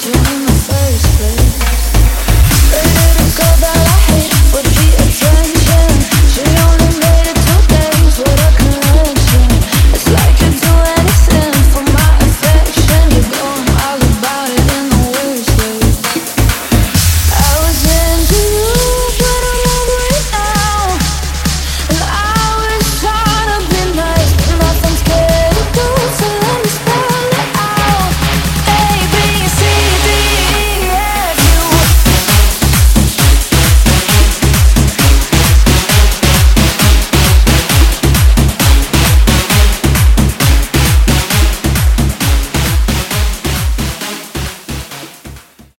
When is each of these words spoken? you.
you. 0.00 0.51